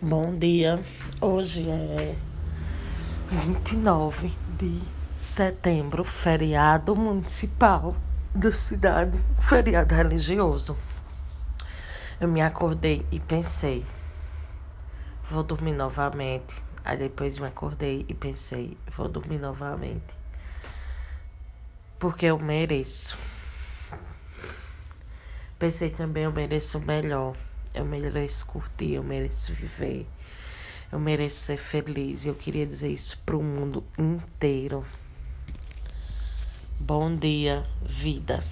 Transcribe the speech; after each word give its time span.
Bom 0.00 0.32
dia. 0.38 0.80
Hoje 1.20 1.68
é 1.68 2.14
29 3.28 4.32
de 4.56 4.80
setembro, 5.16 6.04
feriado 6.04 6.94
municipal 6.94 7.96
da 8.32 8.52
cidade, 8.52 9.18
feriado 9.40 9.92
religioso. 9.92 10.78
Eu 12.20 12.28
me 12.28 12.40
acordei 12.40 13.04
e 13.10 13.18
pensei, 13.18 13.84
vou 15.28 15.42
dormir 15.42 15.72
novamente. 15.72 16.54
Aí 16.84 16.96
depois 16.96 17.36
me 17.40 17.48
acordei 17.48 18.06
e 18.08 18.14
pensei, 18.14 18.78
vou 18.96 19.08
dormir 19.08 19.40
novamente. 19.40 20.16
Porque 21.98 22.26
eu 22.26 22.38
mereço. 22.38 23.18
Pensei 25.58 25.90
também, 25.90 26.22
eu 26.22 26.32
mereço 26.32 26.78
melhor. 26.78 27.34
Eu 27.78 27.84
mereço 27.84 28.44
curtir, 28.44 28.94
eu 28.94 29.04
mereço 29.04 29.52
viver. 29.52 30.04
Eu 30.90 30.98
mereço 30.98 31.36
ser 31.36 31.56
feliz. 31.56 32.26
Eu 32.26 32.34
queria 32.34 32.66
dizer 32.66 32.88
isso 32.88 33.22
pro 33.24 33.40
mundo 33.40 33.84
inteiro. 33.96 34.84
Bom 36.80 37.14
dia, 37.14 37.64
vida. 37.80 38.42